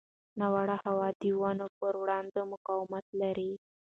ناوړه 0.39 0.77
هوا 0.85 1.07
د 1.21 1.23
ونو 1.41 1.67
پر 1.79 1.93
وړاندې 2.01 2.39
مقاومت 2.53 3.05
لري. 3.21 3.51